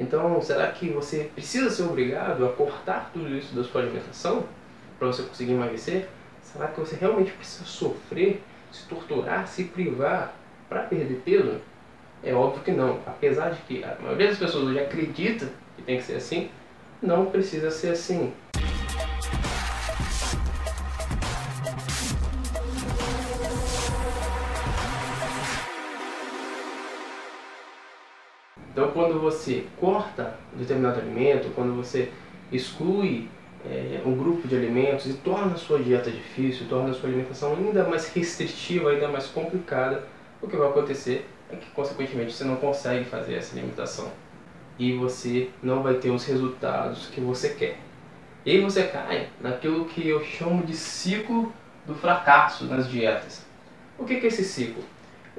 [0.00, 4.44] Então, será que você precisa ser obrigado a cortar tudo isso da sua alimentação
[4.98, 6.08] para você conseguir emagrecer?
[6.42, 8.42] Será que você realmente precisa sofrer,
[8.72, 10.34] se torturar, se privar
[10.70, 11.60] para perder peso?
[12.24, 12.98] É óbvio que não.
[13.06, 16.50] Apesar de que a maioria das pessoas hoje acredita que tem que ser assim,
[17.02, 18.32] não precisa ser assim.
[28.72, 32.10] Então, quando você corta determinado alimento, quando você
[32.52, 33.28] exclui
[33.64, 37.54] é, um grupo de alimentos e torna a sua dieta difícil, torna a sua alimentação
[37.54, 40.04] ainda mais restritiva, ainda mais complicada,
[40.40, 44.10] o que vai acontecer é que, consequentemente, você não consegue fazer essa alimentação
[44.78, 47.78] e você não vai ter os resultados que você quer.
[48.46, 51.52] E aí você cai naquilo que eu chamo de ciclo
[51.86, 53.44] do fracasso nas dietas.
[53.98, 54.82] O que é esse ciclo?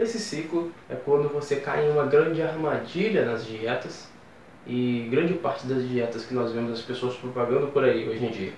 [0.01, 4.09] Esse ciclo é quando você cai em uma grande armadilha nas dietas
[4.65, 8.31] e grande parte das dietas que nós vemos as pessoas propagando por aí hoje em
[8.31, 8.53] dia,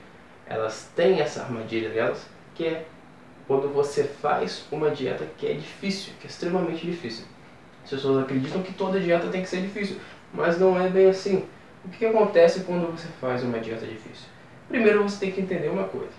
[0.48, 2.86] elas têm essa armadilha delas, que é
[3.45, 7.26] quando você faz uma dieta que é difícil, que é extremamente difícil.
[7.84, 9.98] As pessoas acreditam que toda dieta tem que ser difícil,
[10.34, 11.45] mas não é bem assim.
[11.84, 14.30] O que acontece quando você faz uma dieta difícil?
[14.70, 16.14] Primeiro você tem que entender uma coisa.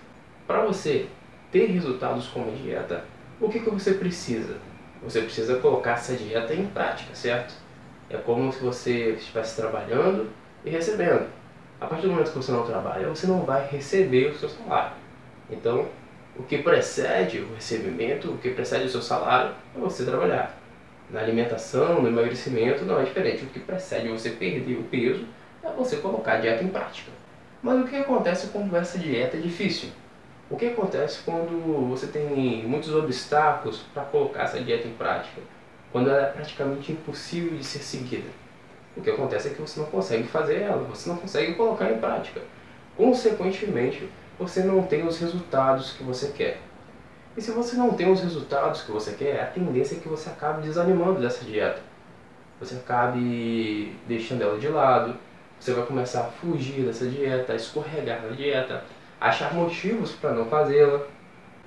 [0.47, 1.07] Para você
[1.51, 3.07] ter resultados com uma dieta,
[3.41, 4.59] o que, que você precisa?
[5.05, 7.55] Você precisa colocar essa dieta em prática, certo?
[8.09, 10.31] É como se você estivesse trabalhando
[10.65, 11.27] e recebendo.
[11.81, 14.97] A partir do momento que você não trabalha, você não vai receber o seu salário.
[15.51, 15.87] Então,
[16.37, 20.59] o que precede o recebimento, o que precede o seu salário, é você trabalhar.
[21.11, 23.45] Na alimentação, no emagrecimento, não é diferente.
[23.45, 25.27] O que precede você perder o peso
[25.63, 27.13] é você colocar a dieta em prática.
[27.63, 29.91] Mas o que acontece quando essa dieta é difícil?
[30.51, 35.41] O que acontece quando você tem muitos obstáculos para colocar essa dieta em prática?
[35.91, 38.29] Quando ela é praticamente impossível de ser seguida?
[38.97, 41.99] O que acontece é que você não consegue fazer ela, você não consegue colocar em
[41.99, 42.43] prática.
[42.97, 46.61] Consequentemente, você não tem os resultados que você quer.
[47.37, 50.29] E se você não tem os resultados que você quer, a tendência é que você
[50.29, 51.81] acabe desanimando dessa dieta.
[52.61, 55.17] Você acabe deixando ela de lado,
[55.59, 58.85] você vai começar a fugir dessa dieta, a escorregar na dieta,
[59.25, 61.01] achar motivos para não fazê-la.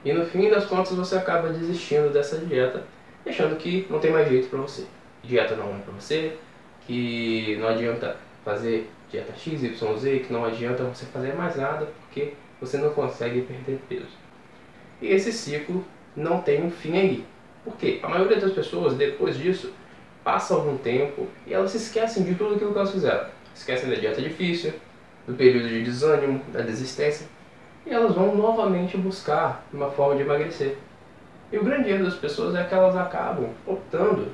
[0.06, 2.84] E no fim das contas você acaba desistindo dessa dieta,
[3.26, 4.86] achando que não tem mais jeito para você.
[5.24, 6.38] Dieta não é para você,
[6.86, 8.16] que não adianta
[8.46, 12.92] fazer dieta X, Y, Z, que não adianta você fazer mais nada porque você não
[12.92, 14.16] consegue perder peso.
[15.02, 15.84] E esse ciclo
[16.16, 17.26] não tem um fim aí.
[17.64, 18.00] Por quê?
[18.04, 19.74] A maioria das pessoas, depois disso,
[20.24, 23.28] passa algum tempo e elas se esquecem de tudo aquilo que elas fizeram.
[23.54, 24.74] Esquecem da dieta difícil,
[25.26, 27.28] do período de desânimo, da desistência
[27.88, 30.78] e elas vão novamente buscar uma forma de emagrecer.
[31.52, 34.34] E o grande erro das pessoas é que elas acabam optando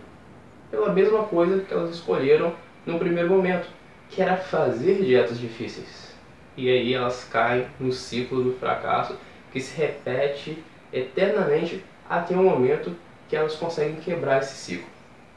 [0.72, 3.68] pela mesma coisa que elas escolheram no primeiro momento,
[4.10, 6.16] que era fazer dietas difíceis.
[6.58, 9.16] E aí elas caem no ciclo do fracasso
[9.52, 12.96] que se repete eternamente até o momento
[13.30, 14.88] que elas conseguem quebrar esse ciclo.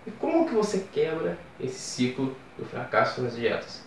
[0.06, 3.84] E como que você quebra esse ciclo do fracasso nas dietas?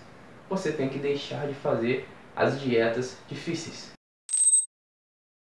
[0.49, 3.98] Você tem que deixar de fazer as dietas difíceis.